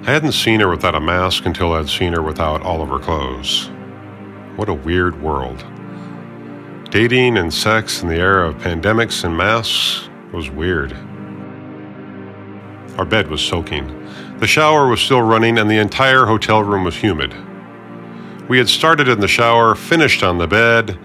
I 0.03 0.11
hadn't 0.11 0.33
seen 0.33 0.59
her 0.59 0.69
without 0.69 0.97
a 0.97 1.01
mask 1.01 1.47
until 1.47 1.75
I'd 1.75 1.89
seen 1.89 2.13
her 2.13 2.23
without 2.23 2.63
all 2.63 2.83
of 2.83 2.89
her 2.89 2.99
clothes. 2.99 3.71
What 4.57 4.69
a 4.69 4.75
weird 4.75 5.23
world. 5.23 5.65
Dating 6.91 7.39
and 7.39 7.55
sex 7.55 8.03
in 8.03 8.09
the 8.09 8.17
era 8.17 8.49
of 8.49 8.57
pandemics 8.57 9.23
and 9.23 9.37
masks 9.37 10.11
was 10.33 10.51
weird. 10.51 10.93
Our 12.99 13.05
bed 13.05 13.29
was 13.29 13.43
soaking. 13.43 13.87
The 14.39 14.49
shower 14.49 14.89
was 14.89 15.01
still 15.01 15.23
running, 15.23 15.57
and 15.57 15.71
the 15.71 15.79
entire 15.79 16.27
hotel 16.27 16.65
room 16.65 16.83
was 16.83 16.97
humid. 16.97 17.33
We 18.49 18.59
had 18.59 18.69
started 18.69 19.07
in 19.07 19.21
the 19.21 19.29
shower, 19.29 19.77
finished 19.77 20.25
on 20.25 20.39
the 20.39 20.49
bed, 20.49 20.99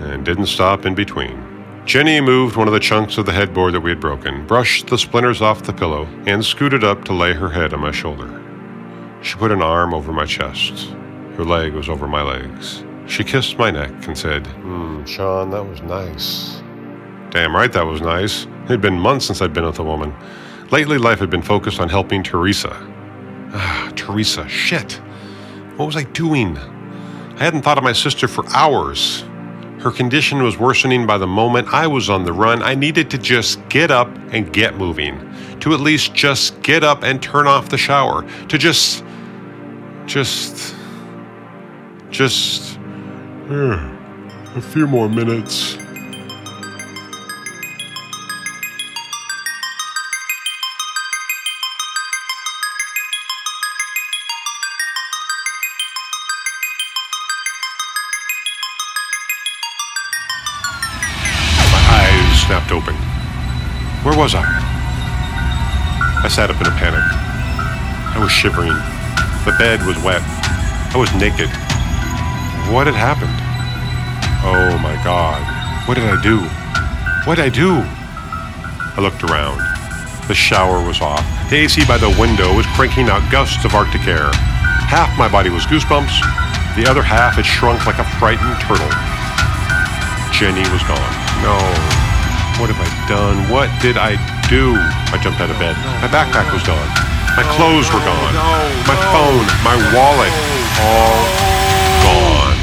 and 0.00 0.24
didn't 0.24 0.46
stop 0.46 0.86
in 0.86 0.94
between. 0.94 1.44
Jenny 1.84 2.20
moved 2.20 2.56
one 2.56 2.68
of 2.68 2.74
the 2.74 2.80
chunks 2.80 3.16
of 3.16 3.26
the 3.26 3.32
headboard 3.32 3.72
that 3.72 3.80
we 3.80 3.90
had 3.90 4.00
broken, 4.00 4.46
brushed 4.46 4.88
the 4.88 4.98
splinters 4.98 5.40
off 5.40 5.62
the 5.62 5.72
pillow, 5.72 6.04
and 6.26 6.44
scooted 6.44 6.84
up 6.84 7.04
to 7.06 7.12
lay 7.14 7.32
her 7.32 7.48
head 7.48 7.72
on 7.72 7.80
my 7.80 7.90
shoulder. 7.90 8.44
She 9.22 9.36
put 9.36 9.50
an 9.50 9.62
arm 9.62 9.94
over 9.94 10.12
my 10.12 10.26
chest. 10.26 10.90
Her 11.36 11.44
leg 11.44 11.72
was 11.72 11.88
over 11.88 12.06
my 12.06 12.22
legs. 12.22 12.84
She 13.06 13.24
kissed 13.24 13.58
my 13.58 13.70
neck 13.70 14.06
and 14.06 14.16
said, 14.16 14.46
Hmm, 14.46 15.04
Sean, 15.04 15.50
that 15.50 15.64
was 15.64 15.80
nice. 15.80 16.62
Damn 17.30 17.54
right 17.54 17.72
that 17.72 17.86
was 17.86 18.00
nice. 18.00 18.44
It 18.44 18.68
had 18.68 18.80
been 18.80 18.98
months 18.98 19.26
since 19.26 19.40
I'd 19.40 19.52
been 19.52 19.64
with 19.64 19.78
a 19.78 19.84
woman. 19.84 20.14
Lately, 20.70 20.98
life 20.98 21.18
had 21.18 21.30
been 21.30 21.42
focused 21.42 21.80
on 21.80 21.88
helping 21.88 22.22
Teresa. 22.22 22.70
Ah, 23.54 23.90
Teresa, 23.96 24.46
shit. 24.48 25.00
What 25.76 25.86
was 25.86 25.96
I 25.96 26.02
doing? 26.02 26.58
I 26.58 27.44
hadn't 27.44 27.62
thought 27.62 27.78
of 27.78 27.84
my 27.84 27.92
sister 27.92 28.28
for 28.28 28.44
hours. 28.54 29.24
Her 29.80 29.92
condition 29.92 30.42
was 30.42 30.58
worsening 30.58 31.06
by 31.06 31.18
the 31.18 31.26
moment 31.26 31.72
I 31.72 31.86
was 31.86 32.10
on 32.10 32.24
the 32.24 32.32
run. 32.32 32.62
I 32.62 32.74
needed 32.74 33.10
to 33.10 33.18
just 33.18 33.66
get 33.68 33.90
up 33.90 34.08
and 34.32 34.52
get 34.52 34.76
moving. 34.76 35.18
To 35.60 35.72
at 35.72 35.80
least 35.80 36.14
just 36.14 36.60
get 36.62 36.82
up 36.82 37.04
and 37.04 37.22
turn 37.22 37.46
off 37.46 37.68
the 37.68 37.78
shower. 37.78 38.28
To 38.48 38.58
just. 38.58 39.04
just. 40.06 40.74
just. 42.10 42.78
Yeah, 43.48 44.56
a 44.56 44.60
few 44.60 44.86
more 44.86 45.08
minutes. 45.08 45.78
Sat 66.38 66.54
up 66.54 66.62
in 66.62 66.70
a 66.70 66.76
panic. 66.78 67.02
I 68.14 68.22
was 68.22 68.30
shivering. 68.30 68.70
The 69.42 69.58
bed 69.58 69.82
was 69.82 69.98
wet. 70.06 70.22
I 70.22 70.94
was 70.94 71.10
naked. 71.18 71.50
What 72.70 72.86
had 72.86 72.94
happened? 72.94 73.34
Oh 74.46 74.78
my 74.78 74.94
god. 75.02 75.42
What 75.90 75.98
did 75.98 76.06
I 76.06 76.14
do? 76.22 76.38
What 77.26 77.42
did 77.42 77.44
I 77.44 77.50
do? 77.50 77.82
I 78.94 79.02
looked 79.02 79.26
around. 79.26 79.58
The 80.30 80.34
shower 80.38 80.78
was 80.78 81.02
off. 81.02 81.26
The 81.50 81.66
AC 81.66 81.82
by 81.90 81.98
the 81.98 82.14
window 82.14 82.54
was 82.54 82.70
cranking 82.78 83.10
out 83.10 83.26
gusts 83.34 83.66
of 83.66 83.74
Arctic 83.74 84.06
air. 84.06 84.30
Half 84.86 85.10
my 85.18 85.26
body 85.26 85.50
was 85.50 85.66
goosebumps. 85.66 86.22
The 86.78 86.86
other 86.86 87.02
half 87.02 87.34
had 87.34 87.50
shrunk 87.50 87.82
like 87.82 87.98
a 87.98 88.06
frightened 88.22 88.62
turtle. 88.62 88.94
Jenny 90.30 90.62
was 90.70 90.86
gone. 90.86 91.14
No. 91.42 91.58
What 92.62 92.70
have 92.70 92.78
I 92.78 92.86
done? 93.10 93.50
What 93.50 93.66
did 93.82 93.98
I 93.98 94.14
do? 94.46 94.78
I 95.10 95.16
jumped 95.16 95.40
out 95.40 95.48
of 95.48 95.58
bed. 95.58 95.74
My 96.02 96.08
backpack 96.08 96.52
was 96.52 96.62
gone. 96.62 96.88
My 97.34 97.42
clothes 97.56 97.88
were 97.92 98.04
gone. 98.04 98.34
My 98.84 98.96
phone, 99.08 99.46
my 99.64 99.76
wallet, 99.94 100.32
all 100.84 101.24
gone. 102.04 102.58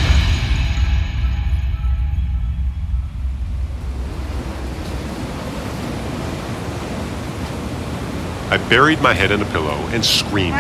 I 8.52 8.58
buried 8.70 9.02
my 9.02 9.14
head 9.14 9.32
in 9.32 9.42
a 9.42 9.46
pillow 9.46 9.78
and 9.90 10.06
screamed. 10.06 10.54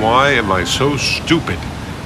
Why 0.00 0.32
am 0.32 0.52
I 0.52 0.64
so 0.64 0.96
stupid? 0.96 1.58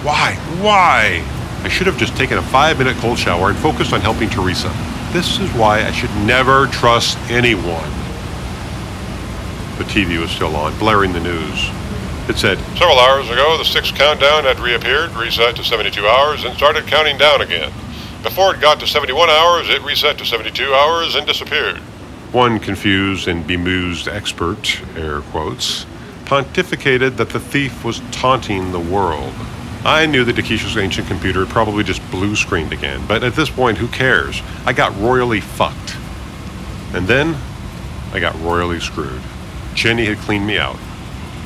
Why? 0.04 0.37
Why? 0.61 1.25
I 1.64 1.68
should 1.68 1.87
have 1.88 1.99
just 1.99 2.16
taken 2.16 2.38
a 2.38 2.42
five 2.42 2.78
minute 2.78 2.97
cold 2.99 3.18
shower 3.18 3.50
and 3.50 3.59
focused 3.59 3.92
on 3.92 4.00
helping 4.00 4.30
Teresa. 4.30 4.73
This 5.12 5.40
is 5.40 5.50
why 5.54 5.82
I 5.82 5.90
should 5.90 6.14
never 6.25 6.66
trust 6.68 7.18
anyone. 7.30 8.01
The 9.79 9.85
TV 9.85 10.21
was 10.21 10.31
still 10.31 10.55
on, 10.57 10.79
blaring 10.79 11.12
the 11.12 11.21
news. 11.21 11.71
It 12.29 12.37
said, 12.37 12.59
Several 12.76 12.99
hours 12.99 13.29
ago, 13.31 13.59
the 13.59 13.64
Styx 13.64 13.91
countdown 13.91 14.45
had 14.45 14.61
reappeared, 14.61 15.11
reset 15.12 15.57
to 15.57 15.64
72 15.64 16.07
hours, 16.07 16.45
and 16.45 16.55
started 16.55 16.87
counting 16.87 17.19
down 17.19 17.41
again. 17.41 17.73
Before 18.23 18.55
it 18.55 18.61
got 18.61 18.79
to 18.81 18.87
71 18.87 19.29
hours, 19.29 19.69
it 19.69 19.82
reset 19.82 20.19
to 20.19 20.25
72 20.25 20.73
hours 20.73 21.17
and 21.17 21.26
disappeared. 21.26 21.78
One 22.30 22.61
confused 22.61 23.26
and 23.26 23.45
bemused 23.47 24.06
expert, 24.06 24.80
air 24.97 25.21
quotes, 25.21 25.85
pontificated 26.25 27.17
that 27.17 27.30
the 27.30 27.41
thief 27.41 27.85
was 27.85 28.00
taunting 28.13 28.71
the 28.71 28.80
world. 28.80 29.35
I 29.85 30.06
knew 30.06 30.25
that 30.25 30.37
Takesha's 30.37 30.76
ancient 30.76 31.08
computer 31.08 31.45
had 31.45 31.49
probably 31.52 31.82
just 31.82 32.08
blue 32.13 32.37
screened 32.37 32.73
again, 32.73 33.04
but 33.08 33.25
at 33.25 33.35
this 33.35 33.50
point, 33.50 33.78
who 33.78 33.89
cares? 33.89 34.41
I 34.65 34.73
got 34.73 34.97
royally 34.99 35.41
fucked. 35.41 35.97
And 36.95 37.08
then, 37.08 37.37
I 38.13 38.21
got 38.21 38.41
royally 38.41 38.78
screwed. 38.78 39.21
Jenny 39.75 40.04
had 40.06 40.19
cleaned 40.19 40.47
me 40.47 40.58
out. 40.58 40.76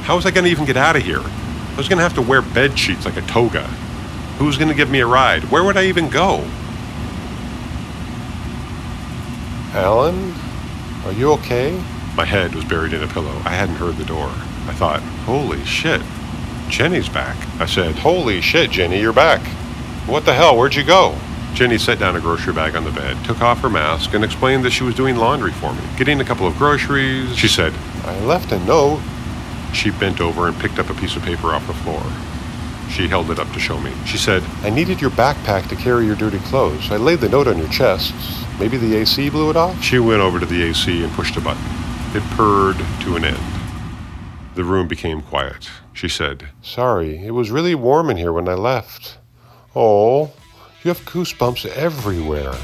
How 0.02 0.16
was 0.16 0.26
I 0.26 0.30
going 0.30 0.44
to 0.44 0.50
even 0.50 0.64
get 0.64 0.76
out 0.76 0.96
of 0.96 1.02
here? 1.02 1.20
I 1.20 1.74
was 1.76 1.88
going 1.88 1.98
to 1.98 2.02
have 2.02 2.14
to 2.14 2.22
wear 2.22 2.42
bed 2.42 2.78
sheets 2.78 3.04
like 3.04 3.16
a 3.16 3.22
toga. 3.22 3.64
Who 4.38 4.44
was 4.46 4.56
going 4.56 4.68
to 4.68 4.74
give 4.74 4.90
me 4.90 5.00
a 5.00 5.06
ride? 5.06 5.44
Where 5.44 5.64
would 5.64 5.76
I 5.76 5.86
even 5.86 6.08
go? 6.08 6.44
Alan, 9.72 10.34
are 11.04 11.12
you 11.12 11.32
okay? 11.32 11.72
My 12.16 12.24
head 12.24 12.54
was 12.54 12.64
buried 12.64 12.92
in 12.92 13.02
a 13.02 13.08
pillow. 13.08 13.42
I 13.44 13.50
hadn't 13.50 13.76
heard 13.76 13.96
the 13.96 14.04
door. 14.04 14.28
I 14.28 14.72
thought, 14.72 15.00
holy 15.24 15.64
shit, 15.64 16.00
Jenny's 16.68 17.08
back. 17.08 17.36
I 17.60 17.66
said, 17.66 17.94
Holy 17.96 18.40
shit, 18.40 18.70
Jenny, 18.70 19.00
you're 19.00 19.12
back. 19.12 19.46
What 20.06 20.24
the 20.24 20.32
hell? 20.32 20.56
Where'd 20.56 20.74
you 20.74 20.84
go? 20.84 21.16
Jenny 21.56 21.78
set 21.78 21.98
down 21.98 22.14
a 22.14 22.20
grocery 22.20 22.52
bag 22.52 22.76
on 22.76 22.84
the 22.84 22.90
bed, 22.90 23.16
took 23.24 23.40
off 23.40 23.62
her 23.62 23.70
mask, 23.70 24.12
and 24.12 24.22
explained 24.22 24.62
that 24.66 24.72
she 24.72 24.84
was 24.84 24.94
doing 24.94 25.16
laundry 25.16 25.52
for 25.52 25.72
me, 25.72 25.80
getting 25.96 26.20
a 26.20 26.24
couple 26.24 26.46
of 26.46 26.54
groceries. 26.58 27.34
She 27.34 27.48
said, 27.48 27.72
I 28.04 28.20
left 28.26 28.52
a 28.52 28.58
note. 28.66 29.00
she 29.72 29.90
bent 29.90 30.20
over 30.20 30.48
and 30.48 30.60
picked 30.60 30.78
up 30.78 30.90
a 30.90 30.94
piece 30.94 31.16
of 31.16 31.22
paper 31.22 31.54
off 31.54 31.66
the 31.66 31.72
floor. 31.72 32.02
She 32.90 33.08
held 33.08 33.30
it 33.30 33.38
up 33.38 33.50
to 33.54 33.58
show 33.58 33.80
me. 33.80 33.90
She 34.04 34.18
said, 34.18 34.42
I 34.64 34.68
needed 34.68 35.00
your 35.00 35.08
backpack 35.12 35.66
to 35.70 35.76
carry 35.76 36.04
your 36.04 36.14
dirty 36.14 36.40
clothes. 36.40 36.92
I 36.92 36.98
laid 36.98 37.20
the 37.20 37.28
note 37.30 37.48
on 37.48 37.56
your 37.56 37.70
chest. 37.70 38.12
Maybe 38.60 38.76
the 38.76 38.94
AC 38.94 39.30
blew 39.30 39.48
it 39.48 39.56
off? 39.56 39.82
She 39.82 39.98
went 39.98 40.20
over 40.20 40.38
to 40.38 40.44
the 40.44 40.62
AC 40.62 41.02
and 41.02 41.10
pushed 41.14 41.38
a 41.38 41.40
button. 41.40 41.64
It 42.14 42.22
purred 42.36 42.76
to 43.00 43.16
an 43.16 43.24
end. 43.24 43.42
The 44.56 44.64
room 44.64 44.88
became 44.88 45.22
quiet. 45.22 45.70
She 45.94 46.10
said, 46.10 46.50
Sorry, 46.60 47.24
it 47.24 47.30
was 47.30 47.50
really 47.50 47.74
warm 47.74 48.10
in 48.10 48.18
here 48.18 48.34
when 48.34 48.46
I 48.46 48.54
left. 48.54 49.16
Oh, 49.74 50.32
you 50.86 50.94
have 50.94 51.04
goosebumps 51.04 51.66
everywhere. 51.74 52.54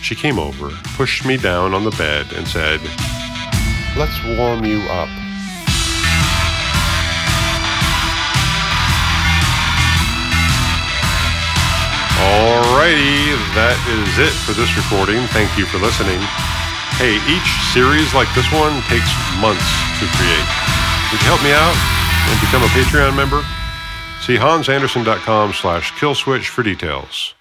She 0.00 0.14
came 0.14 0.38
over, 0.38 0.70
pushed 0.94 1.26
me 1.26 1.36
down 1.36 1.74
on 1.74 1.82
the 1.82 1.90
bed, 1.98 2.30
and 2.36 2.46
said, 2.46 2.78
Let's 3.98 4.14
warm 4.38 4.64
you 4.64 4.78
up. 4.86 5.10
Alrighty, 12.22 13.34
that 13.58 13.74
is 13.90 14.22
it 14.22 14.34
for 14.46 14.54
this 14.54 14.70
recording. 14.78 15.18
Thank 15.34 15.58
you 15.58 15.66
for 15.66 15.82
listening. 15.82 16.22
Hey, 17.02 17.18
each 17.26 17.50
series 17.74 18.14
like 18.14 18.30
this 18.38 18.46
one 18.54 18.78
takes 18.86 19.10
months 19.42 19.66
to 19.98 20.06
create. 20.14 20.48
Would 21.10 21.18
you 21.18 21.26
help 21.26 21.42
me 21.42 21.50
out 21.50 21.74
and 21.74 22.38
become 22.38 22.62
a 22.62 22.70
Patreon 22.70 23.18
member? 23.18 23.42
See 24.22 24.38
hansanderson.com 24.38 25.54
slash 25.54 25.90
killswitch 25.94 26.46
for 26.46 26.62
details. 26.62 27.34